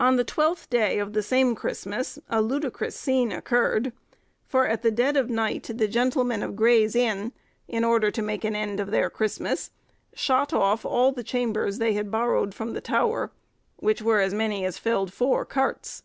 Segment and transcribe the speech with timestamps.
[0.00, 3.92] On the Twelfth Day in the same Christmas, a ludicrous scene occurred,
[4.48, 7.30] for at dead of night, the gentlemen of Gray's Inn,
[7.68, 9.70] in order to make an end of their Christmas,
[10.12, 13.30] shot off all the chambers they had borrowed from the Tower,
[13.76, 16.02] which were as many as filled four carts.